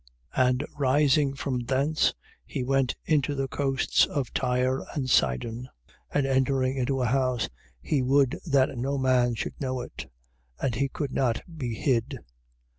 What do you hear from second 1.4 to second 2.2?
thence